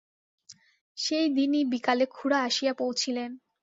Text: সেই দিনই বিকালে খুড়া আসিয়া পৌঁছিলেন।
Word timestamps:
সেই 0.97 1.27
দিনই 1.29 1.63
বিকালে 1.65 2.05
খুড়া 2.05 2.39
আসিয়া 2.43 2.73
পৌঁছিলেন। 2.73 3.29